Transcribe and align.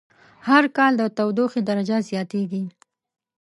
هر 0.47 0.63
کال 0.77 0.91
د 0.97 1.03
تودوخی 1.17 1.61
درجه 1.69 1.97
زیاتیږی 2.09 2.63